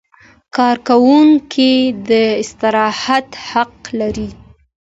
کارکوونکی 0.55 1.73
د 2.09 2.11
استراحت 2.43 3.27
حق 3.47 3.73
لري. 3.99 4.29